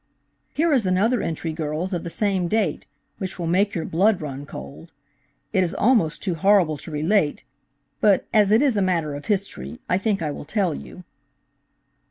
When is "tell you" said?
10.43-11.03